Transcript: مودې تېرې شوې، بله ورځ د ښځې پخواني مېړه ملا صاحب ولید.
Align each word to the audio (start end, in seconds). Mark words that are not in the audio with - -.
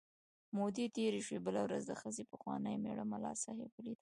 مودې 0.57 0.85
تېرې 0.97 1.21
شوې، 1.27 1.39
بله 1.47 1.59
ورځ 1.65 1.83
د 1.87 1.91
ښځې 2.01 2.23
پخواني 2.31 2.73
مېړه 2.83 3.03
ملا 3.11 3.33
صاحب 3.43 3.69
ولید. 3.73 3.99